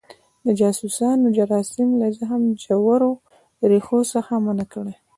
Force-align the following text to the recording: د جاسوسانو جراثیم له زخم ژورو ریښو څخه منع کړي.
د 0.45 0.47
جاسوسانو 0.59 1.27
جراثیم 1.37 1.89
له 2.01 2.07
زخم 2.17 2.43
ژورو 2.63 3.11
ریښو 3.69 3.99
څخه 4.13 4.33
منع 4.45 4.65
کړي. 4.73 4.93